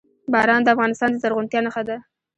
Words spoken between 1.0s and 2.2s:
د زرغونتیا نښه ده.